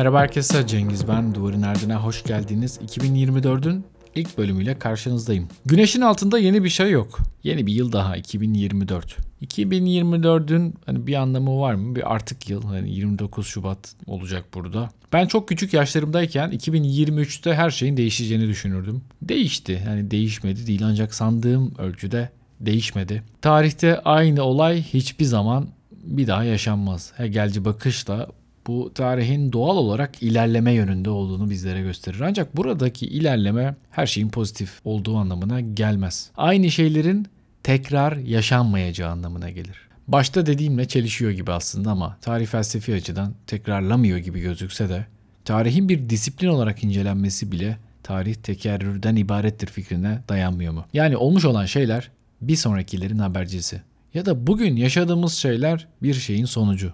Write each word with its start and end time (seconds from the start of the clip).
Merhaba 0.00 0.20
herkese 0.20 0.66
Cengiz 0.66 1.08
ben. 1.08 1.34
Duvarın 1.34 1.62
Erdin'e 1.62 1.94
hoş 1.94 2.22
geldiniz. 2.22 2.78
2024'ün 2.86 3.84
ilk 4.14 4.38
bölümüyle 4.38 4.78
karşınızdayım. 4.78 5.48
Güneşin 5.66 6.00
altında 6.00 6.38
yeni 6.38 6.64
bir 6.64 6.68
şey 6.68 6.90
yok. 6.90 7.18
Yeni 7.42 7.66
bir 7.66 7.72
yıl 7.72 7.92
daha 7.92 8.16
2024. 8.16 9.16
2024'ün 9.42 10.74
hani 10.86 11.06
bir 11.06 11.14
anlamı 11.14 11.60
var 11.60 11.74
mı? 11.74 11.96
Bir 11.96 12.14
artık 12.14 12.50
yıl. 12.50 12.62
Hani 12.62 12.90
29 12.90 13.46
Şubat 13.46 13.94
olacak 14.06 14.44
burada. 14.54 14.90
Ben 15.12 15.26
çok 15.26 15.48
küçük 15.48 15.74
yaşlarımdayken 15.74 16.50
2023'te 16.50 17.54
her 17.54 17.70
şeyin 17.70 17.96
değişeceğini 17.96 18.48
düşünürdüm. 18.48 19.02
Değişti. 19.22 19.82
Yani 19.86 20.10
değişmedi 20.10 20.66
değil 20.66 20.82
ancak 20.84 21.14
sandığım 21.14 21.74
ölçüde 21.78 22.30
değişmedi. 22.60 23.22
Tarihte 23.42 24.00
aynı 24.00 24.42
olay 24.42 24.82
hiçbir 24.82 25.24
zaman 25.24 25.68
bir 25.92 26.26
daha 26.26 26.44
yaşanmaz. 26.44 27.12
Hegelci 27.16 27.64
bakışla 27.64 28.28
bu 28.66 28.94
tarihin 28.94 29.52
doğal 29.52 29.76
olarak 29.76 30.22
ilerleme 30.22 30.72
yönünde 30.72 31.10
olduğunu 31.10 31.50
bizlere 31.50 31.80
gösterir. 31.80 32.20
Ancak 32.20 32.56
buradaki 32.56 33.06
ilerleme 33.06 33.74
her 33.90 34.06
şeyin 34.06 34.28
pozitif 34.28 34.80
olduğu 34.84 35.16
anlamına 35.16 35.60
gelmez. 35.60 36.30
Aynı 36.36 36.70
şeylerin 36.70 37.26
tekrar 37.62 38.16
yaşanmayacağı 38.16 39.10
anlamına 39.10 39.50
gelir. 39.50 39.76
Başta 40.08 40.46
dediğimle 40.46 40.88
çelişiyor 40.88 41.30
gibi 41.30 41.52
aslında 41.52 41.90
ama 41.90 42.16
tarih 42.20 42.46
felsefi 42.46 42.94
açıdan 42.94 43.34
tekrarlamıyor 43.46 44.18
gibi 44.18 44.40
gözükse 44.40 44.88
de 44.88 45.06
tarihin 45.44 45.88
bir 45.88 46.10
disiplin 46.10 46.48
olarak 46.48 46.84
incelenmesi 46.84 47.52
bile 47.52 47.78
tarih 48.02 48.34
tekerrürden 48.34 49.16
ibarettir 49.16 49.66
fikrine 49.66 50.22
dayanmıyor 50.28 50.72
mu? 50.72 50.84
Yani 50.92 51.16
olmuş 51.16 51.44
olan 51.44 51.66
şeyler 51.66 52.10
bir 52.40 52.56
sonrakilerin 52.56 53.18
habercisi. 53.18 53.82
Ya 54.14 54.26
da 54.26 54.46
bugün 54.46 54.76
yaşadığımız 54.76 55.32
şeyler 55.32 55.88
bir 56.02 56.14
şeyin 56.14 56.44
sonucu 56.44 56.92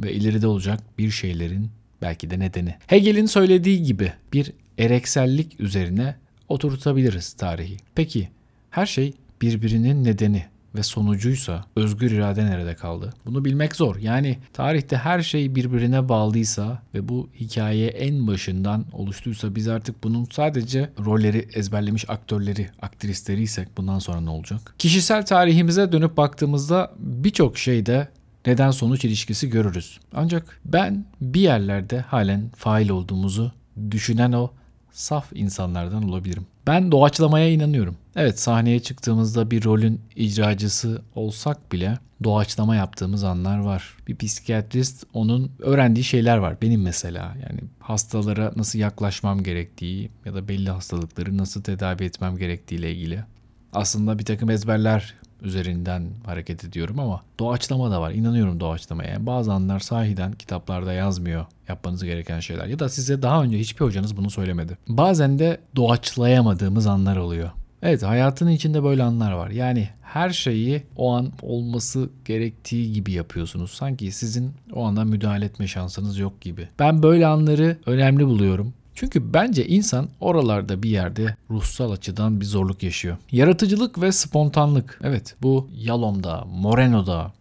ve 0.00 0.12
ileride 0.12 0.46
olacak 0.46 0.80
bir 0.98 1.10
şeylerin 1.10 1.70
belki 2.02 2.30
de 2.30 2.38
nedeni. 2.38 2.74
Hegel'in 2.86 3.26
söylediği 3.26 3.82
gibi 3.82 4.12
bir 4.32 4.52
ereksellik 4.78 5.60
üzerine 5.60 6.16
oturtabiliriz 6.48 7.32
tarihi. 7.32 7.76
Peki 7.94 8.28
her 8.70 8.86
şey 8.86 9.14
birbirinin 9.42 10.04
nedeni 10.04 10.44
ve 10.74 10.82
sonucuysa 10.82 11.64
özgür 11.76 12.10
irade 12.10 12.44
nerede 12.44 12.74
kaldı? 12.74 13.12
Bunu 13.26 13.44
bilmek 13.44 13.76
zor. 13.76 13.96
Yani 13.96 14.38
tarihte 14.52 14.96
her 14.96 15.22
şey 15.22 15.54
birbirine 15.54 16.08
bağlıysa 16.08 16.82
ve 16.94 17.08
bu 17.08 17.28
hikaye 17.40 17.86
en 17.86 18.26
başından 18.26 18.84
oluştuysa 18.92 19.54
biz 19.54 19.68
artık 19.68 20.04
bunun 20.04 20.24
sadece 20.32 20.90
rolleri 21.04 21.48
ezberlemiş 21.54 22.10
aktörleri, 22.10 22.70
aktrisleriysek 22.82 23.68
bundan 23.76 23.98
sonra 23.98 24.20
ne 24.20 24.30
olacak? 24.30 24.74
Kişisel 24.78 25.26
tarihimize 25.26 25.92
dönüp 25.92 26.16
baktığımızda 26.16 26.92
birçok 26.98 27.58
şeyde 27.58 28.08
neden 28.46 28.70
sonuç 28.70 29.04
ilişkisi 29.04 29.50
görürüz. 29.50 30.00
Ancak 30.14 30.60
ben 30.64 31.04
bir 31.20 31.40
yerlerde 31.40 32.00
halen 32.00 32.48
fail 32.56 32.88
olduğumuzu 32.88 33.52
düşünen 33.90 34.32
o 34.32 34.50
saf 34.92 35.32
insanlardan 35.34 36.08
olabilirim. 36.08 36.46
Ben 36.66 36.92
doğaçlamaya 36.92 37.50
inanıyorum. 37.50 37.96
Evet 38.16 38.40
sahneye 38.40 38.80
çıktığımızda 38.80 39.50
bir 39.50 39.64
rolün 39.64 40.00
icracısı 40.16 41.02
olsak 41.14 41.72
bile 41.72 41.98
doğaçlama 42.24 42.76
yaptığımız 42.76 43.24
anlar 43.24 43.58
var. 43.58 43.96
Bir 44.08 44.16
psikiyatrist 44.16 45.06
onun 45.12 45.52
öğrendiği 45.58 46.04
şeyler 46.04 46.36
var. 46.36 46.56
Benim 46.62 46.82
mesela 46.82 47.36
yani 47.42 47.60
hastalara 47.80 48.52
nasıl 48.56 48.78
yaklaşmam 48.78 49.42
gerektiği 49.42 50.10
ya 50.24 50.34
da 50.34 50.48
belli 50.48 50.70
hastalıkları 50.70 51.38
nasıl 51.38 51.62
tedavi 51.62 52.04
etmem 52.04 52.36
gerektiği 52.36 52.74
ile 52.74 52.92
ilgili. 52.92 53.24
Aslında 53.72 54.18
bir 54.18 54.24
takım 54.24 54.50
ezberler 54.50 55.14
üzerinden 55.44 56.02
hareket 56.26 56.64
ediyorum 56.64 56.98
ama 56.98 57.22
doğaçlama 57.40 57.90
da 57.90 58.00
var. 58.00 58.10
İnanıyorum 58.10 58.60
doğaçlamaya. 58.60 59.10
Yani 59.10 59.26
bazı 59.26 59.52
anlar 59.52 59.80
sahiden 59.80 60.32
kitaplarda 60.32 60.92
yazmıyor 60.92 61.46
yapmanız 61.68 62.04
gereken 62.04 62.40
şeyler. 62.40 62.66
Ya 62.66 62.78
da 62.78 62.88
size 62.88 63.22
daha 63.22 63.42
önce 63.42 63.58
hiçbir 63.58 63.84
hocanız 63.84 64.16
bunu 64.16 64.30
söylemedi. 64.30 64.78
Bazen 64.88 65.38
de 65.38 65.58
doğaçlayamadığımız 65.76 66.86
anlar 66.86 67.16
oluyor. 67.16 67.50
Evet 67.82 68.02
hayatın 68.02 68.48
içinde 68.48 68.84
böyle 68.84 69.02
anlar 69.02 69.32
var. 69.32 69.50
Yani 69.50 69.88
her 70.02 70.30
şeyi 70.30 70.82
o 70.96 71.12
an 71.12 71.32
olması 71.42 72.10
gerektiği 72.24 72.92
gibi 72.92 73.12
yapıyorsunuz. 73.12 73.70
Sanki 73.70 74.12
sizin 74.12 74.52
o 74.72 74.84
anda 74.84 75.04
müdahale 75.04 75.44
etme 75.44 75.66
şansınız 75.66 76.18
yok 76.18 76.40
gibi. 76.40 76.68
Ben 76.78 77.02
böyle 77.02 77.26
anları 77.26 77.76
önemli 77.86 78.26
buluyorum. 78.26 78.74
Çünkü 78.94 79.32
bence 79.34 79.66
insan 79.66 80.08
oralarda 80.20 80.82
bir 80.82 80.90
yerde 80.90 81.36
ruhsal 81.50 81.90
açıdan 81.90 82.40
bir 82.40 82.46
zorluk 82.46 82.82
yaşıyor. 82.82 83.16
Yaratıcılık 83.32 84.00
ve 84.02 84.12
spontanlık. 84.12 85.00
Evet 85.04 85.36
bu 85.42 85.68
Yalom'da, 85.76 86.44
Moreno'da, 86.44 87.32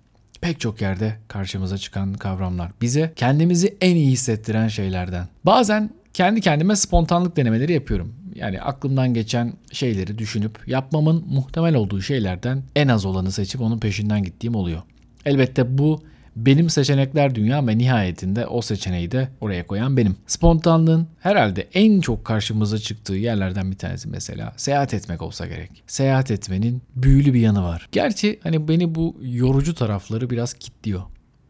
pek 0.41 0.59
çok 0.59 0.81
yerde 0.81 1.17
karşımıza 1.27 1.77
çıkan 1.77 2.13
kavramlar. 2.13 2.71
Bize 2.81 3.13
kendimizi 3.15 3.77
en 3.81 3.95
iyi 3.95 4.11
hissettiren 4.11 4.67
şeylerden. 4.67 5.27
Bazen 5.45 5.89
kendi 6.13 6.41
kendime 6.41 6.75
spontanlık 6.75 7.37
denemeleri 7.37 7.73
yapıyorum. 7.73 8.13
Yani 8.35 8.61
aklımdan 8.61 9.13
geçen 9.13 9.53
şeyleri 9.71 10.17
düşünüp 10.17 10.67
yapmamın 10.67 11.25
muhtemel 11.29 11.75
olduğu 11.75 12.01
şeylerden 12.01 12.63
en 12.75 12.87
az 12.87 13.05
olanı 13.05 13.31
seçip 13.31 13.61
onun 13.61 13.79
peşinden 13.79 14.23
gittiğim 14.23 14.55
oluyor. 14.55 14.81
Elbette 15.25 15.77
bu 15.77 16.03
benim 16.35 16.69
seçenekler 16.69 17.35
dünya 17.35 17.67
ve 17.67 17.77
nihayetinde 17.77 18.47
o 18.47 18.61
seçeneği 18.61 19.11
de 19.11 19.29
oraya 19.41 19.67
koyan 19.67 19.97
benim. 19.97 20.15
Spontanlığın 20.27 21.07
herhalde 21.19 21.67
en 21.73 22.01
çok 22.01 22.25
karşımıza 22.25 22.77
çıktığı 22.77 23.15
yerlerden 23.15 23.71
bir 23.71 23.77
tanesi 23.77 24.09
mesela 24.09 24.53
seyahat 24.57 24.93
etmek 24.93 25.21
olsa 25.21 25.47
gerek. 25.47 25.83
Seyahat 25.87 26.31
etmenin 26.31 26.81
büyülü 26.95 27.33
bir 27.33 27.39
yanı 27.39 27.63
var. 27.63 27.87
Gerçi 27.91 28.39
hani 28.43 28.67
beni 28.67 28.95
bu 28.95 29.17
yorucu 29.21 29.75
tarafları 29.75 30.29
biraz 30.29 30.53
kitliyor. 30.53 31.01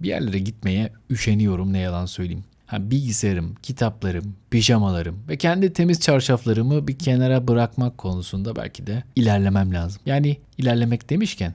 Bir 0.01 0.07
yerlere 0.07 0.39
gitmeye 0.39 0.89
üşeniyorum 1.09 1.73
ne 1.73 1.79
yalan 1.79 2.05
söyleyeyim. 2.05 2.43
Ha, 2.66 2.91
bilgisayarım, 2.91 3.55
kitaplarım, 3.63 4.35
pijamalarım 4.51 5.19
ve 5.29 5.38
kendi 5.38 5.73
temiz 5.73 5.99
çarşaflarımı 5.99 6.88
bir 6.88 6.99
kenara 6.99 7.47
bırakmak 7.47 7.97
konusunda 7.97 8.55
belki 8.55 8.88
de 8.88 9.03
ilerlemem 9.16 9.73
lazım. 9.73 10.01
Yani 10.05 10.38
ilerlemek 10.57 11.09
demişken 11.09 11.53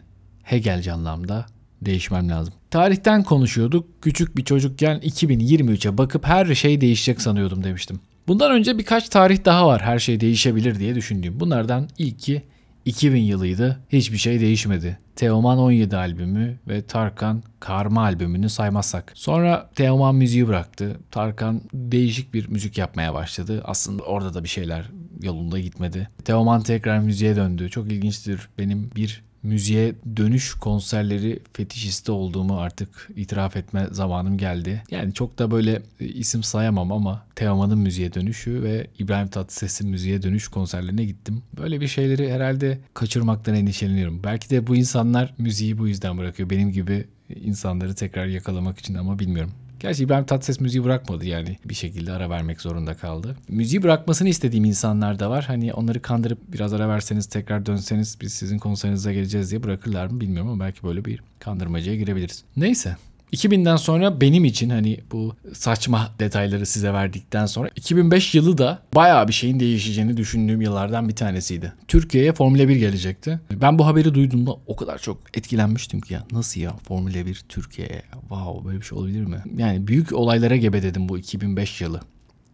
Hegelci 0.49 0.93
anlamda 0.93 1.47
değişmem 1.83 2.29
lazım. 2.29 2.55
Tarihten 2.71 3.23
konuşuyorduk. 3.23 4.03
Küçük 4.03 4.37
bir 4.37 4.45
çocukken 4.45 4.99
2023'e 4.99 5.99
bakıp 5.99 6.27
her 6.27 6.55
şey 6.55 6.81
değişecek 6.81 7.21
sanıyordum 7.21 7.65
demiştim. 7.65 8.01
Bundan 8.29 8.53
önce 8.53 8.79
birkaç 8.79 9.09
tarih 9.09 9.45
daha 9.45 9.67
var 9.67 9.83
her 9.83 9.99
şey 9.99 10.21
değişebilir 10.21 10.79
diye 10.79 10.95
düşündüğüm. 10.95 11.41
Bunlardan 11.41 11.89
ilki 11.99 12.43
2000 12.85 13.23
yılıydı. 13.23 13.81
Hiçbir 13.89 14.19
şey 14.19 14.41
değişmedi. 14.41 14.99
Teoman 15.17 15.59
17 15.59 15.97
albümü 15.97 16.59
ve 16.69 16.83
Tarkan 16.83 17.43
Karma 17.61 18.03
albümünü 18.03 18.49
saymazsak. 18.49 19.13
Sonra 19.15 19.71
Teoman 19.75 20.15
müziği 20.15 20.49
bıraktı. 20.49 20.97
Tarkan 21.11 21.61
değişik 21.75 22.35
bir 22.35 22.49
müzik 22.49 22.79
yapmaya 22.79 23.15
başladı. 23.15 23.63
Aslında 23.65 24.03
orada 24.03 24.35
da 24.35 24.45
bir 24.45 24.49
şeyler 24.49 24.91
yolunda 25.23 25.61
gitmedi. 25.61 26.09
Teoman 26.25 26.63
tekrar 26.63 26.99
müziğe 26.99 27.37
döndü. 27.37 27.71
Çok 27.71 27.93
ilginçtir. 27.93 28.49
Benim 28.59 28.91
bir 28.97 29.23
müziğe 29.43 29.95
dönüş 30.17 30.55
konserleri 30.55 31.39
fetişisti 31.53 32.13
olduğumu 32.13 32.61
artık 32.61 33.11
itiraf 33.17 33.57
etme 33.57 33.87
zamanım 33.91 34.39
geldi. 34.39 34.83
Yani 34.91 35.15
çok 35.15 35.39
da 35.39 35.51
böyle 35.51 35.83
e, 36.01 36.07
isim 36.07 36.43
sayamam 36.43 36.93
ama 36.93 37.27
Teoman'ın 37.35 37.79
müziğe 37.79 38.15
dönüşü 38.15 38.63
ve 38.63 38.87
İbrahim 38.99 39.29
Tatlıses'in 39.29 39.91
müziğe 39.91 40.23
dönüş 40.23 40.49
konserlerine 40.49 41.05
gittim. 41.05 41.43
Böyle 41.57 41.81
bir 41.81 41.89
şeyleri 41.89 42.33
herhalde 42.33 42.79
kaçırmaktan 42.95 43.55
endişeleniyorum. 43.55 44.23
Belki 44.25 44.51
de 44.51 44.67
bu 44.67 44.77
insanlar 44.77 45.35
müziği 45.39 45.79
bu 45.79 45.89
yüzden 45.89 46.19
bırakıyor. 46.19 46.51
Benim 46.51 46.73
gibi 46.73 47.05
insanları 47.35 47.95
tekrar 47.95 48.27
yakalamak 48.27 48.79
için 48.79 48.95
ama 48.95 49.19
bilmiyorum. 49.19 49.53
Gerçi 49.81 50.05
İbrahim 50.05 50.25
Tatlıses 50.25 50.61
müziği 50.61 50.85
bırakmadı 50.85 51.25
yani 51.25 51.59
bir 51.65 51.75
şekilde 51.75 52.13
ara 52.13 52.31
vermek 52.31 52.61
zorunda 52.61 52.95
kaldı. 52.95 53.37
Müziği 53.49 53.83
bırakmasını 53.83 54.29
istediğim 54.29 54.65
insanlar 54.65 55.19
da 55.19 55.31
var. 55.31 55.45
Hani 55.45 55.73
onları 55.73 56.03
kandırıp 56.03 56.39
biraz 56.49 56.73
ara 56.73 56.89
verseniz 56.89 57.27
tekrar 57.27 57.67
dönseniz 57.67 58.19
biz 58.21 58.33
sizin 58.33 58.59
konserinize 58.59 59.15
geleceğiz 59.15 59.51
diye 59.51 59.63
bırakırlar 59.63 60.07
mı 60.07 60.21
bilmiyorum 60.21 60.51
ama 60.51 60.65
belki 60.65 60.83
böyle 60.83 61.05
bir 61.05 61.23
kandırmacaya 61.41 61.97
girebiliriz. 61.97 62.45
Neyse 62.57 62.97
2000'den 63.33 63.77
sonra 63.77 64.21
benim 64.21 64.45
için 64.45 64.71
hani 64.71 64.99
bu 65.13 65.37
saçma 65.53 66.11
detayları 66.19 66.67
size 66.67 66.93
verdikten 66.93 67.47
sonra 67.47 67.69
2005 67.77 68.35
yılı 68.35 68.59
da 68.59 68.83
bayağı 68.95 69.29
bir 69.29 69.33
şeyin 69.33 69.61
değişeceğini 69.61 70.17
düşündüğüm 70.17 70.61
yıllardan 70.61 71.09
bir 71.09 71.17
tanesiydi. 71.17 71.73
Türkiye'ye 71.89 72.33
Formula 72.33 72.69
1 72.69 72.77
gelecekti. 72.77 73.41
Ben 73.51 73.79
bu 73.79 73.87
haberi 73.87 74.15
duyduğumda 74.15 74.51
o 74.67 74.77
kadar 74.77 74.99
çok 74.99 75.19
etkilenmiştim 75.35 76.01
ki 76.01 76.15
ya 76.15 76.25
nasıl 76.33 76.61
ya 76.61 76.77
Formula 76.89 77.27
1 77.27 77.43
Türkiye'ye 77.49 78.03
wow 78.21 78.69
böyle 78.69 78.81
bir 78.81 78.85
şey 78.85 78.99
olabilir 78.99 79.25
mi? 79.25 79.43
Yani 79.57 79.87
büyük 79.87 80.13
olaylara 80.13 80.57
gebe 80.57 80.83
dedim 80.83 81.09
bu 81.09 81.19
2005 81.19 81.81
yılı. 81.81 82.01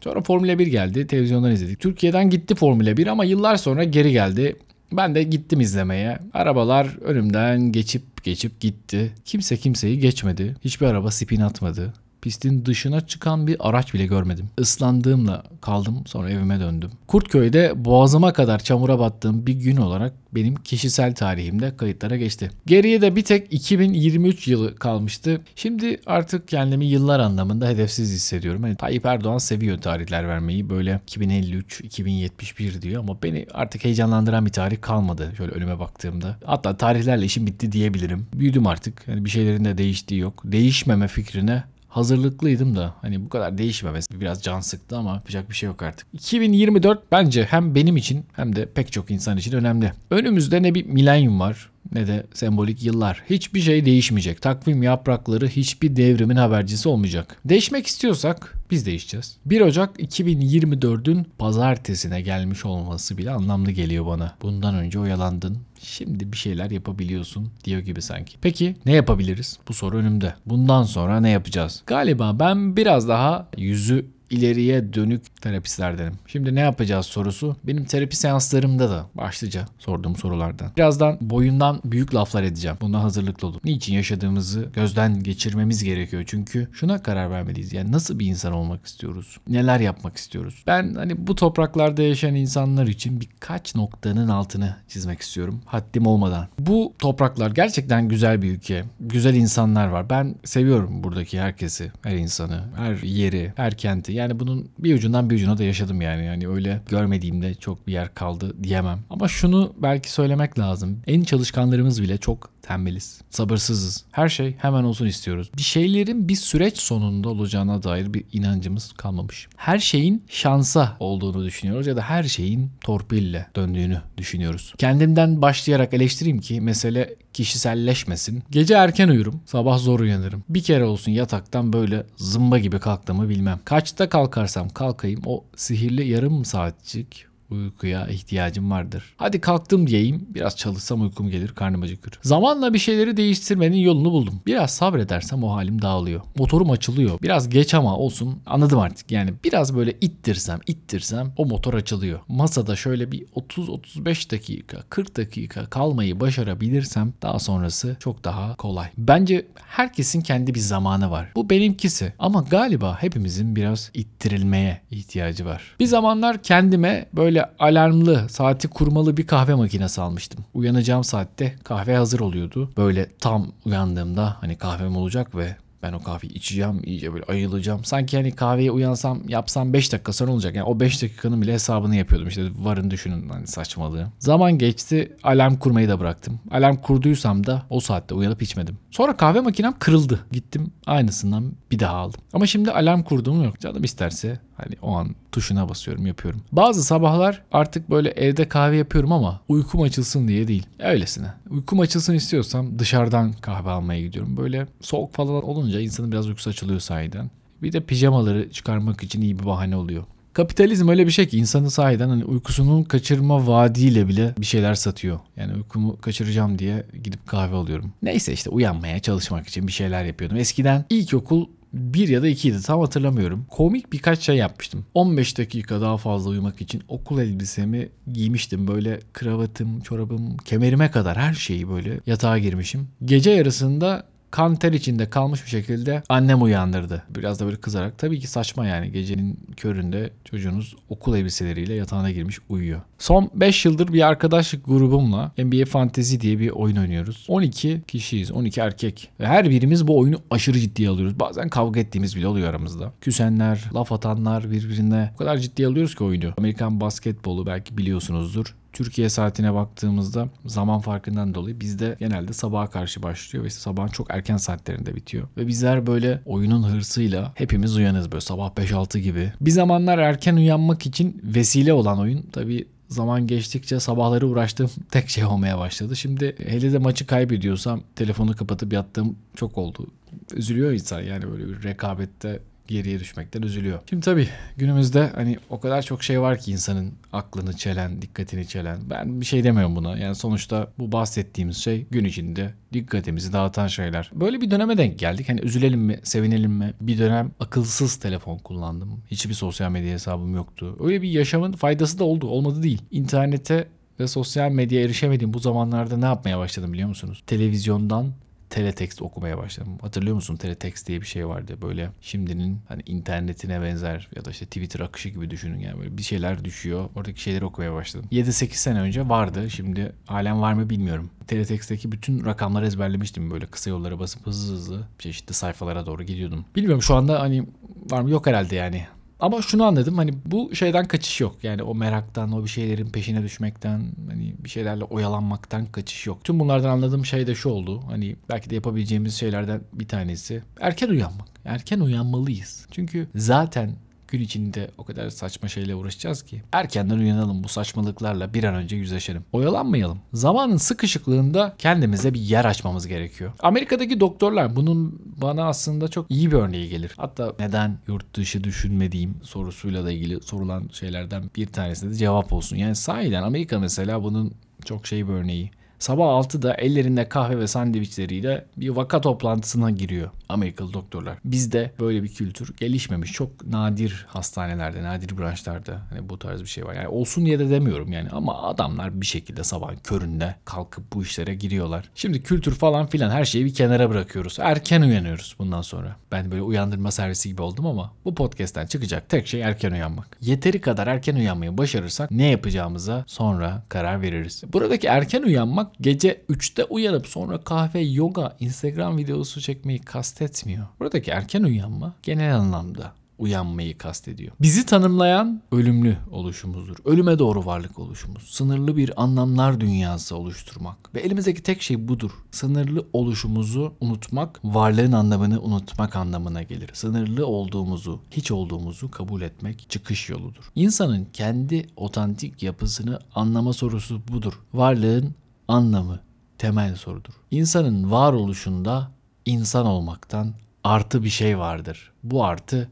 Sonra 0.01 0.23
Formula 0.23 0.59
1 0.59 0.67
geldi. 0.67 1.07
Televizyondan 1.07 1.53
izledik. 1.53 1.81
Türkiye'den 1.81 2.31
gitti 2.31 2.55
Formula 2.55 2.97
1 2.97 3.07
ama 3.07 3.25
yıllar 3.25 3.57
sonra 3.57 3.85
geri 3.85 4.13
geldi. 4.13 4.57
Ben 4.93 5.15
de 5.15 5.23
gittim 5.23 5.61
izlemeye. 5.61 6.19
Arabalar 6.35 6.99
önümden 7.01 7.73
geçip 7.73 8.03
geçip 8.25 8.61
gitti. 8.61 9.15
Kimse 9.25 9.57
kimseyi 9.57 9.99
geçmedi. 9.99 10.57
Hiçbir 10.65 10.87
araba 10.87 11.11
spin 11.11 11.41
atmadı. 11.41 11.95
Pistin 12.25 12.67
dışına 12.67 13.01
çıkan 13.01 13.47
bir 13.47 13.57
araç 13.69 13.95
bile 13.95 14.07
görmedim. 14.07 14.49
Islandığımla 14.59 15.43
kaldım 15.61 16.03
sonra 16.07 16.31
evime 16.31 16.61
döndüm. 16.61 16.91
Kurtköy'de 17.07 17.85
boğazıma 17.85 18.33
kadar 18.33 18.59
çamura 18.59 18.99
battığım 18.99 19.47
bir 19.47 19.53
gün 19.53 19.77
olarak 19.77 20.13
benim 20.35 20.55
kişisel 20.55 21.15
tarihimde 21.15 21.77
kayıtlara 21.77 22.17
geçti. 22.17 22.51
Geriye 22.67 23.01
de 23.03 23.17
bir 23.17 23.25
tek 23.25 23.53
2023 23.53 24.49
yılı 24.49 24.77
kalmıştı. 24.77 25.41
Şimdi 25.57 26.01
artık 26.07 26.49
kendimi 26.49 26.87
yıllar 26.87 27.21
anlamında 27.21 27.69
hedefsiz 27.69 28.13
hissediyorum. 28.13 28.65
Yani 28.65 28.77
Tayyip 28.77 29.07
Erdoğan 29.07 29.39
seviyor 29.39 29.79
tarihler 29.79 30.29
vermeyi. 30.29 30.71
Böyle 30.71 31.01
2053, 31.03 31.81
2071 31.81 32.83
diyor 32.83 33.03
ama 33.03 33.23
beni 33.23 33.47
artık 33.55 33.85
heyecanlandıran 33.85 34.47
bir 34.47 34.53
tarih 34.53 34.81
kalmadı 34.81 35.33
şöyle 35.37 35.53
önüme 35.53 35.79
baktığımda. 35.79 36.37
Hatta 36.45 36.77
tarihlerle 36.77 37.25
işim 37.25 37.47
bitti 37.47 37.73
diyebilirim. 37.73 38.27
Büyüdüm 38.35 38.67
artık. 38.67 39.05
Yani 39.09 39.25
bir 39.25 39.31
şeylerin 39.31 39.65
de 39.65 39.79
değiştiği 39.79 40.21
yok. 40.21 40.43
Değişmeme 40.45 41.09
fikrine 41.09 41.65
hazırlıklıydım 41.95 42.77
da 42.77 42.95
hani 43.01 43.25
bu 43.25 43.29
kadar 43.29 43.59
değişmemesi 43.59 44.21
biraz 44.21 44.43
can 44.43 44.61
sıktı 44.61 44.97
ama 44.97 45.15
yapacak 45.15 45.51
bir 45.51 45.55
şey 45.55 45.67
yok 45.67 45.83
artık. 45.83 46.07
2024 46.13 47.13
bence 47.13 47.45
hem 47.45 47.75
benim 47.75 47.97
için 47.97 48.25
hem 48.33 48.57
de 48.57 48.67
pek 48.67 48.93
çok 48.93 49.11
insan 49.11 49.37
için 49.37 49.53
önemli. 49.53 49.93
Önümüzde 50.11 50.63
ne 50.63 50.75
bir 50.75 50.87
milenyum 50.87 51.41
var 51.41 51.71
ne 51.93 52.07
de 52.07 52.27
sembolik 52.35 52.83
yıllar. 52.83 53.23
Hiçbir 53.31 53.61
şey 53.61 53.85
değişmeyecek. 53.85 54.43
Takvim 54.43 54.83
yaprakları 54.83 55.49
hiçbir 55.49 55.97
devrimin 55.97 56.37
habercisi 56.37 56.89
olmayacak. 56.89 57.37
Değişmek 57.45 57.87
istiyorsak 57.87 58.54
biz 58.75 58.87
değişeceğiz. 58.87 59.37
1 59.47 59.61
Ocak 59.61 60.01
2024'ün 60.01 61.27
pazartesine 61.39 62.21
gelmiş 62.21 62.65
olması 62.65 63.19
bile 63.19 63.31
anlamlı 63.31 63.71
geliyor 63.71 64.07
bana. 64.07 64.35
Bundan 64.43 64.75
önce 64.75 64.99
oyalandın. 64.99 65.59
Şimdi 65.83 66.33
bir 66.33 66.37
şeyler 66.37 66.71
yapabiliyorsun 66.71 67.51
diyor 67.65 67.81
gibi 67.81 68.03
sanki. 68.03 68.37
Peki 68.43 68.77
ne 68.87 68.93
yapabiliriz? 68.93 69.59
Bu 69.69 69.73
soru 69.73 69.97
önümde. 69.97 70.35
Bundan 70.47 70.83
sonra 70.83 71.21
ne 71.21 71.31
yapacağız? 71.31 71.83
Galiba 71.87 72.39
ben 72.39 72.77
biraz 72.77 73.09
daha 73.09 73.49
yüzü 73.57 74.07
ileriye 74.35 74.93
dönük 74.93 75.43
terapistlerdenim. 75.43 76.13
Şimdi 76.27 76.55
ne 76.55 76.61
yapacağız 76.61 77.07
sorusu 77.07 77.57
benim 77.65 77.85
terapi 77.85 78.17
seanslarımda 78.17 78.91
da 78.91 79.07
başlıca 79.15 79.67
sorduğum 79.79 80.17
sorulardan. 80.17 80.71
Birazdan 80.77 81.19
boyundan 81.21 81.81
büyük 81.85 82.15
laflar 82.15 82.43
edeceğim. 82.43 82.77
Buna 82.81 83.03
hazırlıklı 83.03 83.49
olun. 83.49 83.61
Niçin 83.65 83.95
yaşadığımızı 83.95 84.69
gözden 84.75 85.23
geçirmemiz 85.23 85.85
gerekiyor. 85.85 86.25
Çünkü 86.27 86.69
şuna 86.73 87.03
karar 87.03 87.31
vermeliyiz. 87.31 87.73
Yani 87.73 87.93
nasıl 87.93 88.19
bir 88.19 88.27
insan 88.27 88.53
olmak 88.53 88.87
istiyoruz? 88.87 89.39
Neler 89.49 89.81
yapmak 89.81 90.17
istiyoruz? 90.17 90.63
Ben 90.67 90.95
hani 90.95 91.27
bu 91.27 91.35
topraklarda 91.35 92.03
yaşayan 92.03 92.35
insanlar 92.35 92.87
için 92.87 93.21
birkaç 93.21 93.75
noktanın 93.75 94.29
altını 94.29 94.77
çizmek 94.89 95.21
istiyorum. 95.21 95.61
Haddim 95.67 96.07
olmadan. 96.07 96.49
Bu 96.59 96.93
topraklar 96.99 97.51
gerçekten 97.51 98.09
güzel 98.09 98.43
bir 98.43 98.51
ülke. 98.51 98.85
Güzel 99.01 99.35
insanlar 99.35 99.89
var. 99.89 100.11
Ben 100.11 100.35
seviyorum 100.45 101.05
buradaki 101.05 101.41
herkesi, 101.41 101.93
her 102.03 102.17
insanı, 102.17 102.65
her 102.77 102.97
yeri, 102.97 103.53
her 103.57 103.77
kenti. 103.77 104.13
Yani 104.13 104.24
bunun 104.41 104.69
bir 104.79 104.95
ucundan 104.95 105.31
bir 105.31 105.35
ucuna 105.35 105.59
da 105.59 105.65
yaşadım 105.65 106.01
yani. 106.01 106.27
Yani 106.27 106.49
öyle 106.49 106.81
görmediğimde 106.89 107.55
çok 107.55 107.87
bir 107.87 107.93
yer 107.93 108.15
kaldı 108.15 108.55
diyemem. 108.63 108.99
Ama 109.11 109.29
şunu 109.29 109.73
belki 109.79 110.13
söylemek 110.13 110.59
lazım. 110.59 111.01
En 111.07 111.23
çalışkanlarımız 111.23 112.03
bile 112.03 112.17
çok 112.17 112.51
tembeliz, 112.63 113.21
sabırsızız. 113.31 114.05
Her 114.13 114.29
şey 114.29 114.57
hemen 114.59 114.85
olsun 114.85 115.07
istiyoruz. 115.07 115.51
Bir 115.57 115.63
şeylerin 115.63 116.29
bir 116.29 116.37
süreç 116.37 116.79
sonunda 116.79 117.29
olacağına 117.29 117.83
dair 117.83 118.15
bir 118.15 118.25
inancımız 118.33 118.93
kalmamış. 118.93 119.49
Her 119.57 119.79
şeyin 119.79 120.25
şansa 120.29 120.97
olduğunu 121.01 121.45
düşünüyoruz 121.45 121.87
ya 121.87 121.97
da 121.97 122.03
her 122.03 122.23
şeyin 122.23 122.71
torpille 122.81 123.47
döndüğünü 123.57 124.03
düşünüyoruz. 124.17 124.75
Kendimden 124.79 125.43
başlayarak 125.43 125.95
eleştireyim 125.95 126.41
ki 126.41 126.61
mesele 126.61 127.15
kişiselleşmesin. 127.35 128.43
Gece 128.51 128.75
erken 128.75 129.09
uyurum, 129.09 129.41
sabah 129.47 129.79
zor 129.79 130.01
uyanırım. 130.01 130.45
Bir 130.49 130.63
kere 130.63 130.85
olsun 130.85 131.13
yataktan 131.13 131.73
böyle 131.73 132.07
zımba 132.17 132.59
gibi 132.59 132.79
kalktığımı 132.79 133.29
bilmem. 133.29 133.61
Kaçta 133.65 134.09
kalkarsam 134.09 134.69
kalkayım 134.69 135.21
o 135.27 135.45
sihirli 135.57 136.09
yarım 136.09 136.45
saatçik 136.45 137.34
uykuya 137.51 138.07
ihtiyacım 138.09 138.71
vardır. 138.71 139.15
Hadi 139.17 139.41
kalktım 139.41 139.87
diyeyim. 139.87 140.27
Biraz 140.35 140.57
çalışsam 140.57 141.03
uykum 141.03 141.31
gelir, 141.31 141.49
karnım 141.49 141.83
acıkır. 141.83 142.19
Zamanla 142.23 142.75
bir 142.75 142.79
şeyleri 142.79 143.17
değiştirmenin 143.17 143.77
yolunu 143.77 144.11
buldum. 144.13 144.41
Biraz 144.47 144.71
sabredersem 144.75 145.45
o 145.45 145.53
halim 145.53 145.83
dağılıyor. 145.83 146.21
Motorum 146.37 146.71
açılıyor. 146.71 147.19
Biraz 147.23 147.49
geç 147.49 147.75
ama 147.75 147.97
olsun. 147.97 148.39
Anladım 148.47 148.79
artık. 148.79 149.11
Yani 149.13 149.31
biraz 149.45 149.77
böyle 149.77 149.93
ittirsem, 150.01 150.61
ittirsem 150.67 151.33
o 151.37 151.47
motor 151.47 151.75
açılıyor. 151.75 152.21
Masada 152.29 152.77
şöyle 152.77 153.13
bir 153.13 153.25
30-35 153.27 154.31
dakika, 154.31 154.83
40 154.91 155.17
dakika 155.17 155.67
kalmayı 155.67 156.21
başarabilirsem 156.21 157.13
daha 157.23 157.39
sonrası 157.39 157.97
çok 158.01 158.25
daha 158.25 158.57
kolay. 158.57 158.89
Bence 158.99 159.47
herkesin 159.67 160.21
kendi 160.21 160.55
bir 160.55 160.61
zamanı 160.61 161.11
var. 161.11 161.33
Bu 161.37 161.51
benimkisi. 161.51 162.13
Ama 162.19 162.45
galiba 162.51 163.03
hepimizin 163.03 163.57
biraz 163.57 163.91
ittirilmeye 163.95 164.81
ihtiyacı 164.91 165.47
var. 165.47 165.63
Bir 165.81 165.87
zamanlar 165.87 166.43
kendime 166.43 167.07
böyle 167.13 167.34
alarmlı, 167.43 168.29
saati 168.29 168.69
kurmalı 168.69 169.17
bir 169.17 169.27
kahve 169.27 169.55
makinesi 169.55 170.01
almıştım. 170.01 170.45
Uyanacağım 170.55 171.05
saatte 171.05 171.55
kahve 171.65 171.97
hazır 171.97 172.21
oluyordu. 172.21 172.71
Böyle 172.77 173.09
tam 173.21 173.47
uyandığımda 173.65 174.37
hani 174.41 174.57
kahvem 174.57 174.97
olacak 174.97 175.37
ve 175.37 175.57
ben 175.85 175.93
o 175.93 176.03
kahveyi 176.03 176.33
içeceğim, 176.33 176.81
iyice 176.85 177.13
böyle 177.13 177.25
ayılacağım. 177.25 177.85
Sanki 177.85 178.17
hani 178.17 178.33
kahveye 178.33 178.71
uyansam, 178.71 179.29
yapsam 179.29 179.73
5 179.73 179.93
dakika 179.93 180.13
sonra 180.13 180.33
olacak. 180.33 180.55
Yani 180.55 180.67
o 180.67 180.81
5 180.81 181.03
dakikanın 181.03 181.43
bile 181.43 181.53
hesabını 181.53 181.97
yapıyordum. 181.97 182.29
İşte 182.29 182.43
varın 182.59 182.91
düşünün 182.91 183.29
hani 183.29 183.47
saçmalığı. 183.47 184.07
Zaman 184.19 184.59
geçti, 184.59 185.17
alarm 185.23 185.57
kurmayı 185.57 185.89
da 185.89 186.01
bıraktım. 186.01 186.41
Alarm 186.51 186.77
kurduysam 186.77 187.47
da 187.47 187.63
o 187.71 187.81
saatte 187.81 188.15
uyanıp 188.15 188.43
içmedim. 188.43 188.79
Sonra 188.91 189.17
kahve 189.17 189.41
makinem 189.41 189.75
kırıldı. 189.79 190.21
Gittim 190.33 190.73
aynısından 190.87 191.53
bir 191.71 191.79
daha 191.79 191.97
aldım. 191.97 192.21
Ama 192.33 192.47
şimdi 192.47 192.71
alarm 192.71 193.03
kurduğum 193.03 193.45
yok. 193.45 193.61
Canım 193.61 193.85
isterse 193.85 194.41
Hani 194.57 194.75
o 194.83 194.93
an 194.97 195.15
tuşuna 195.33 195.69
basıyorum 195.69 196.07
yapıyorum. 196.07 196.41
Bazı 196.53 196.85
sabahlar 196.85 197.43
artık 197.53 197.91
böyle 197.91 198.11
evde 198.11 198.49
kahve 198.49 198.77
yapıyorum 198.77 199.13
ama 199.13 199.41
uykum 199.49 199.83
açılsın 199.83 200.29
diye 200.29 200.49
değil. 200.49 200.67
Öylesine. 200.79 201.27
Uykum 201.51 201.81
açılsın 201.81 202.15
istiyorsam 202.15 202.79
dışarıdan 202.79 203.33
kahve 203.33 203.71
almaya 203.71 204.01
gidiyorum. 204.01 204.37
Böyle 204.37 204.67
soğuk 204.81 205.15
falan 205.15 205.45
olunca 205.45 205.81
insanın 205.81 206.13
biraz 206.13 206.29
uykusu 206.29 206.51
açılıyor 206.51 206.81
sahiden. 206.81 207.31
Bir 207.63 207.73
de 207.73 207.81
pijamaları 207.81 208.51
çıkarmak 208.51 209.03
için 209.03 209.21
iyi 209.21 209.39
bir 209.39 209.47
bahane 209.47 209.77
oluyor. 209.77 210.05
Kapitalizm 210.33 210.89
öyle 210.89 211.07
bir 211.07 211.11
şey 211.11 211.29
ki 211.29 211.39
insanı 211.39 211.71
sahiden 211.71 212.09
hani 212.09 212.25
uykusunun 212.25 212.83
kaçırma 212.83 213.47
vaadiyle 213.47 214.09
bile 214.09 214.35
bir 214.39 214.47
şeyler 214.47 214.75
satıyor. 214.75 215.21
Yani 215.37 215.55
uykumu 215.55 216.01
kaçıracağım 216.01 216.59
diye 216.59 216.87
gidip 217.05 217.27
kahve 217.27 217.55
alıyorum. 217.55 217.93
Neyse 218.03 218.33
işte 218.33 218.51
uyanmaya 218.51 219.01
çalışmak 219.01 219.49
için 219.49 219.67
bir 219.67 219.73
şeyler 219.73 220.05
yapıyordum. 220.05 220.37
Eskiden 220.37 220.85
ilkokul 220.91 221.47
bir 221.75 222.09
ya 222.09 222.23
da 222.23 222.29
ikiydi 222.29 222.63
tam 222.63 222.81
hatırlamıyorum. 222.81 223.47
Komik 223.51 223.93
birkaç 223.93 224.21
şey 224.21 224.37
yapmıştım. 224.37 224.87
15 224.95 225.39
dakika 225.39 225.81
daha 225.81 225.97
fazla 225.97 226.31
uyumak 226.31 226.61
için 226.61 226.83
okul 226.89 227.19
elbisemi 227.19 227.89
giymiştim. 228.13 228.69
Böyle 228.69 229.01
kravatım, 229.13 229.81
çorabım, 229.81 230.37
kemerime 230.37 230.91
kadar 230.91 231.17
her 231.17 231.35
şeyi 231.35 231.69
böyle 231.69 232.01
yatağa 232.07 232.39
girmişim. 232.39 232.89
Gece 233.05 233.31
yarısında 233.31 234.07
kan 234.35 234.57
ter 234.57 234.73
içinde 234.73 235.11
kalmış 235.11 235.45
bir 235.45 235.51
şekilde 235.51 236.03
annem 236.09 236.43
uyandırdı. 236.43 237.03
Biraz 237.11 237.41
da 237.41 237.47
böyle 237.47 237.57
kızarak. 237.57 237.99
Tabii 237.99 238.21
ki 238.21 238.27
saçma 238.27 238.67
yani 238.67 238.93
gecenin 238.93 239.39
köründe 239.57 240.11
çocuğunuz 240.25 240.77
okul 240.89 241.17
elbiseleriyle 241.17 241.75
yatağına 241.75 242.11
girmiş 242.11 242.39
uyuyor. 242.49 242.81
Son 242.99 243.31
5 243.35 243.65
yıldır 243.65 243.93
bir 243.93 244.07
arkadaşlık 244.07 244.67
grubumla 244.67 245.33
NBA 245.39 245.65
Fantasy 245.65 246.21
diye 246.21 246.39
bir 246.39 246.51
oyun 246.51 246.77
oynuyoruz. 246.77 247.27
12 247.29 247.83
kişiyiz, 247.87 248.33
12 248.33 248.61
erkek. 248.61 249.11
Ve 249.21 249.27
her 249.27 249.51
birimiz 249.51 249.87
bu 249.87 249.99
oyunu 249.99 250.17
aşırı 250.31 250.59
ciddiye 250.59 250.89
alıyoruz. 250.89 251.21
Bazen 251.21 251.49
kavga 251.49 251.81
ettiğimiz 251.81 252.17
bile 252.17 252.27
oluyor 252.27 252.51
aramızda. 252.51 252.93
Küsenler, 253.01 253.65
laf 253.75 253.93
atanlar 253.93 254.51
birbirine. 254.51 255.11
O 255.15 255.17
kadar 255.17 255.39
ciddiye 255.39 255.69
alıyoruz 255.69 255.95
ki 255.95 256.05
oyunu. 256.05 256.35
Amerikan 256.39 256.81
basketbolu 256.81 257.47
belki 257.47 257.79
biliyorsunuzdur. 257.79 258.55
Türkiye 258.75 259.09
saatine 259.09 259.55
baktığımızda 259.55 260.29
zaman 260.47 260.81
farkından 260.81 261.35
dolayı 261.35 261.61
bizde 261.61 261.97
genelde 261.99 262.33
sabaha 262.33 262.71
karşı 262.71 263.03
başlıyor 263.03 263.45
ve 263.45 263.51
sabahın 263.51 263.89
çok 263.89 264.07
erken 264.11 264.37
saatlerinde 264.37 264.97
bitiyor. 264.97 265.29
Ve 265.37 265.47
bizler 265.47 265.87
böyle 265.87 266.21
oyunun 266.27 266.63
hırsıyla 266.63 267.33
hepimiz 267.35 267.77
uyanız 267.77 268.13
böyle 268.13 268.21
sabah 268.21 268.51
5-6 268.51 268.99
gibi. 268.99 269.33
Bir 269.41 269.51
zamanlar 269.51 269.99
erken 269.99 270.37
uyanmak 270.37 270.87
için 270.87 271.21
vesile 271.25 271.73
olan 271.73 271.99
oyun 271.99 272.23
tabii 272.33 272.67
zaman 272.89 273.27
geçtikçe 273.27 273.81
sabahları 273.81 274.27
uğraştığım 274.27 274.71
tek 274.91 275.09
şey 275.09 275.25
olmaya 275.25 275.59
başladı. 275.59 275.97
Şimdi 275.97 276.37
hele 276.47 276.73
de 276.73 276.79
maçı 276.79 277.07
kaybediyorsam 277.07 277.83
telefonu 277.97 278.37
kapatıp 278.37 278.73
yattığım 278.73 279.17
çok 279.37 279.59
oldu. 279.59 279.87
Üzülüyor 280.35 280.73
insan 280.73 281.01
yani 281.01 281.31
böyle 281.33 281.49
bir 281.49 281.63
rekabette 281.63 282.41
geriye 282.67 283.01
düşmekten 283.01 283.43
üzülüyor. 283.43 283.79
Şimdi 283.91 284.05
tabii 284.05 284.29
günümüzde 284.57 285.11
hani 285.15 285.39
o 285.51 285.61
kadar 285.61 285.83
çok 285.83 286.03
şey 286.03 286.21
var 286.21 286.39
ki 286.39 286.53
insanın 286.53 286.93
aklını 287.13 287.57
çelen, 287.57 288.03
dikkatini 288.03 288.49
çelen. 288.49 288.79
Ben 288.91 289.21
bir 289.21 289.27
şey 289.27 289.45
demiyorum 289.45 289.77
buna. 289.77 289.99
Yani 289.99 290.15
sonuçta 290.15 290.73
bu 290.79 290.93
bahsettiğimiz 290.93 291.57
şey 291.57 291.87
gün 291.91 292.05
içinde 292.05 292.55
dikkatimizi 292.73 293.33
dağıtan 293.33 293.67
şeyler. 293.67 294.11
Böyle 294.15 294.41
bir 294.41 294.51
döneme 294.51 294.79
denk 294.79 294.99
geldik. 294.99 295.29
Hani 295.29 295.41
üzülelim 295.41 295.81
mi, 295.81 296.01
sevinelim 296.03 296.53
mi? 296.53 296.75
Bir 296.81 296.99
dönem 296.99 297.31
akılsız 297.41 297.97
telefon 297.97 298.39
kullandım. 298.39 299.03
Hiçbir 299.11 299.35
sosyal 299.35 299.71
medya 299.71 299.93
hesabım 299.93 300.35
yoktu. 300.35 300.77
Öyle 300.81 301.03
bir 301.03 301.09
yaşamın 301.09 301.53
faydası 301.53 301.99
da 301.99 302.05
oldu. 302.05 302.27
Olmadı 302.27 302.63
değil. 302.63 302.83
İnternete 302.91 303.69
ve 304.01 304.07
sosyal 304.07 304.51
medyaya 304.51 304.85
erişemediğim 304.85 305.35
bu 305.35 305.39
zamanlarda 305.39 305.97
ne 305.97 306.05
yapmaya 306.05 306.39
başladım 306.39 306.73
biliyor 306.73 306.89
musunuz? 306.89 307.23
Televizyondan 307.27 308.13
teletext 308.55 309.03
okumaya 309.03 309.39
başladım. 309.39 309.79
Hatırlıyor 309.81 310.15
musun? 310.15 310.37
Teletext 310.37 310.89
diye 310.89 311.01
bir 311.01 311.07
şey 311.07 311.29
vardı. 311.29 311.59
Böyle 311.63 311.91
şimdinin 312.01 312.61
hani 312.69 312.83
internetine 312.87 313.63
benzer 313.63 314.09
ya 314.17 314.25
da 314.25 314.31
işte 314.31 314.47
Twitter 314.47 314.81
akışı 314.81 315.09
gibi 315.09 315.31
düşünün 315.31 315.59
yani 315.59 315.79
böyle 315.79 315.99
bir 315.99 316.03
şeyler 316.03 316.45
düşüyor. 316.45 316.89
Oradaki 316.95 317.23
şeyleri 317.23 317.45
okumaya 317.45 317.75
başladım. 317.75 318.09
7-8 318.13 318.55
sene 318.55 318.81
önce 318.81 319.09
vardı. 319.09 319.51
Şimdi 319.51 319.93
halen 320.07 320.43
var 320.43 320.53
mı 320.53 320.71
bilmiyorum. 320.71 321.11
Teletext'teki 321.27 321.93
bütün 321.93 322.25
rakamları 322.25 322.67
ezberlemiştim. 322.67 323.31
Böyle 323.31 323.47
kısa 323.47 323.71
yollara 323.71 323.99
basıp 323.99 324.27
hızlı 324.27 324.55
hızlı 324.55 324.89
çeşitli 324.99 325.35
sayfalara 325.35 325.87
doğru 325.87 326.03
gidiyordum. 326.03 326.45
Bilmiyorum 326.57 326.83
şu 326.83 326.95
anda 326.95 327.21
hani 327.21 327.47
var 327.91 328.01
mı 328.01 328.11
yok 328.11 328.27
herhalde 328.27 328.57
yani. 328.57 328.87
Ama 329.21 329.43
şunu 329.43 329.65
anladım 329.65 329.97
hani 329.97 330.15
bu 330.27 330.55
şeyden 330.55 330.89
kaçış 330.89 331.21
yok. 331.21 331.37
Yani 331.43 331.63
o 331.63 331.75
meraktan, 331.75 332.33
o 332.33 332.45
bir 332.45 332.49
şeylerin 332.49 332.87
peşine 332.87 333.23
düşmekten, 333.23 333.83
hani 334.09 334.35
bir 334.39 334.51
şeylerle 334.51 334.85
oyalanmaktan 334.85 335.67
kaçış 335.67 336.07
yok. 336.07 336.25
Tüm 336.25 336.41
bunlardan 336.41 336.69
anladığım 336.69 337.07
şey 337.07 337.27
de 337.27 337.35
şu 337.35 337.49
oldu. 337.49 337.81
Hani 337.87 338.17
belki 338.29 338.51
de 338.51 338.55
yapabileceğimiz 338.55 339.15
şeylerden 339.15 339.61
bir 339.73 339.89
tanesi 339.89 340.43
erken 340.61 340.89
uyanmak. 340.89 341.29
Erken 341.45 341.81
uyanmalıyız. 341.81 342.67
Çünkü 342.71 343.09
zaten 343.15 343.71
gün 344.15 344.25
içinde 344.25 344.71
o 344.79 344.85
kadar 344.85 345.11
saçma 345.11 345.49
şeyle 345.49 345.75
uğraşacağız 345.75 346.23
ki. 346.23 346.43
Erkenden 346.53 346.99
uyanalım 346.99 347.45
bu 347.45 347.49
saçmalıklarla 347.49 348.35
bir 348.35 348.45
an 348.45 348.55
önce 348.55 348.77
yüzleşelim. 348.77 349.25
Oyalanmayalım. 349.33 349.99
Zamanın 350.13 350.57
sıkışıklığında 350.57 351.55
kendimize 351.59 352.15
bir 352.15 352.21
yer 352.21 352.45
açmamız 352.45 352.87
gerekiyor. 352.87 353.33
Amerika'daki 353.41 354.01
doktorlar 354.01 354.57
bunun 354.57 355.03
bana 355.23 355.45
aslında 355.49 355.89
çok 355.89 356.11
iyi 356.11 356.33
bir 356.33 356.37
örneği 356.37 356.69
gelir. 356.69 356.93
Hatta 356.97 357.33
neden 357.39 357.79
yurt 357.89 358.15
dışı 358.17 358.45
düşünmediğim 358.45 359.15
sorusuyla 359.23 359.85
da 359.85 359.93
ilgili 359.93 360.21
sorulan 360.23 360.69
şeylerden 360.73 361.31
bir 361.37 361.47
tanesi 361.47 361.91
de 361.91 361.95
cevap 361.95 362.33
olsun. 362.33 362.57
Yani 362.57 362.77
sahiden 362.77 363.23
Amerika 363.23 363.59
mesela 363.59 364.03
bunun 364.03 364.33
çok 364.65 364.87
şey 364.87 365.09
bir 365.09 365.13
örneği. 365.13 365.51
Sabah 365.85 366.05
6'da 366.05 366.55
ellerinde 366.55 367.09
kahve 367.09 367.39
ve 367.39 367.47
sandviçleriyle 367.47 368.45
bir 368.57 368.69
vaka 368.69 369.01
toplantısına 369.01 369.71
giriyor 369.71 370.11
Amerikalı 370.29 370.73
doktorlar. 370.73 371.19
Bizde 371.25 371.73
böyle 371.81 372.03
bir 372.03 372.09
kültür 372.09 372.57
gelişmemiş. 372.57 373.13
Çok 373.13 373.47
nadir 373.47 374.07
hastanelerde, 374.09 374.83
nadir 374.83 375.19
branşlarda 375.19 375.81
hani 375.91 376.09
bu 376.09 376.19
tarz 376.19 376.41
bir 376.41 376.47
şey 376.47 376.67
var. 376.67 376.75
Yani 376.75 376.89
olsun 376.89 377.27
diye 377.27 377.39
de 377.39 377.51
demiyorum 377.51 377.93
yani 377.93 378.09
ama 378.11 378.43
adamlar 378.43 379.01
bir 379.01 379.07
şekilde 379.07 379.45
sabah 379.45 379.73
köründe 379.85 380.35
kalkıp 380.45 380.93
bu 380.93 381.03
işlere 381.03 381.35
giriyorlar. 381.35 381.91
Şimdi 381.95 382.23
kültür 382.23 382.55
falan 382.55 382.87
filan 382.87 383.11
her 383.11 383.25
şeyi 383.25 383.45
bir 383.45 383.55
kenara 383.55 383.91
bırakıyoruz. 383.91 384.39
Erken 384.41 384.83
uyanıyoruz 384.83 385.37
bundan 385.39 385.63
sonra. 385.63 385.97
Ben 386.13 386.31
böyle 386.31 386.43
uyandırma 386.43 386.91
servisi 386.91 387.29
gibi 387.29 387.43
oldum 387.43 387.67
ama 387.67 387.93
bu 388.05 388.15
podcast'ten 388.15 388.67
çıkacak 388.67 389.09
tek 389.09 389.27
şey 389.27 389.41
erken 389.41 389.73
uyanmak. 389.73 390.17
Yeteri 390.21 390.61
kadar 390.61 390.87
erken 390.87 391.17
uyanmayı 391.17 391.59
başarırsak 391.59 392.11
ne 392.11 392.27
yapacağımıza 392.31 393.05
sonra 393.07 393.63
karar 393.69 394.03
veririz. 394.03 394.43
Buradaki 394.53 394.87
erken 394.87 395.23
uyanmak 395.23 395.74
gece 395.81 396.23
3'te 396.31 396.65
uyanıp 396.65 397.07
sonra 397.07 397.39
kahve, 397.39 397.81
yoga, 397.81 398.37
Instagram 398.41 398.99
videosu 398.99 399.41
çekmeyi 399.41 399.79
kastetmiyor. 399.79 400.67
Buradaki 400.81 401.11
erken 401.11 401.43
uyanma 401.43 401.95
genel 402.03 402.37
anlamda 402.37 402.93
uyanmayı 403.19 403.79
kastediyor. 403.79 404.33
Bizi 404.41 404.67
tanımlayan 404.67 405.43
ölümlü 405.53 405.97
oluşumuzdur. 406.11 406.77
Ölüme 406.85 407.19
doğru 407.19 407.47
varlık 407.47 407.79
oluşumuz. 407.79 408.23
Sınırlı 408.23 408.77
bir 408.77 409.03
anlamlar 409.03 409.61
dünyası 409.61 410.17
oluşturmak. 410.17 410.95
Ve 410.95 411.01
elimizdeki 411.01 411.43
tek 411.43 411.63
şey 411.63 411.89
budur. 411.89 412.11
Sınırlı 412.31 412.87
oluşumuzu 412.93 413.73
unutmak, 413.81 414.41
varlığın 414.45 414.93
anlamını 414.93 415.43
unutmak 415.43 415.97
anlamına 415.97 416.43
gelir. 416.43 416.71
Sınırlı 416.73 417.27
olduğumuzu, 417.27 418.01
hiç 418.11 418.31
olduğumuzu 418.31 418.91
kabul 418.91 419.23
etmek 419.23 419.71
çıkış 419.71 420.09
yoludur. 420.09 420.45
İnsanın 420.55 421.07
kendi 421.13 421.67
otantik 421.77 422.43
yapısını 422.43 422.99
anlama 423.15 423.53
sorusu 423.53 424.01
budur. 424.09 424.41
Varlığın 424.55 425.15
anlamı 425.49 426.01
temel 426.39 426.77
sorudur. 426.77 427.13
İnsanın 427.31 427.91
varoluşunda 427.91 428.91
insan 429.27 429.67
olmaktan 429.67 430.35
artı 430.65 431.05
bir 431.05 431.09
şey 431.09 431.39
vardır. 431.39 431.93
Bu 432.03 432.25
artı 432.25 432.71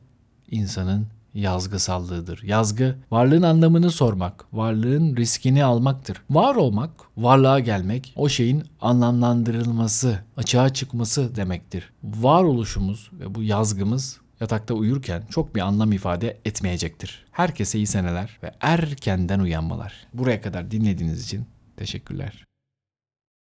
insanın 0.51 1.07
yazgısallığıdır. 1.35 2.43
Yazgı 2.43 2.97
varlığın 3.11 3.43
anlamını 3.43 3.91
sormak, 3.91 4.45
varlığın 4.53 5.17
riskini 5.17 5.65
almaktır. 5.65 6.23
Var 6.31 6.55
olmak, 6.55 6.91
varlığa 7.17 7.61
gelmek, 7.61 8.13
o 8.17 8.29
şeyin 8.29 8.65
anlamlandırılması, 8.81 10.19
açığa 10.37 10.69
çıkması 10.69 11.37
demektir. 11.37 11.93
Varoluşumuz 12.05 13.11
ve 13.13 13.35
bu 13.35 13.43
yazgımız 13.43 14.21
yatakta 14.41 14.75
uyurken 14.75 15.23
çok 15.31 15.55
bir 15.55 15.61
anlam 15.61 15.93
ifade 15.93 16.41
etmeyecektir. 16.45 17.27
Herkese 17.31 17.79
iyi 17.79 17.87
seneler 17.87 18.39
ve 18.43 18.55
erkenden 18.61 19.41
uyanmalar. 19.41 20.07
Buraya 20.15 20.41
kadar 20.41 20.71
dinlediğiniz 20.71 21.25
için 21.25 21.47
teşekkürler. 21.77 22.45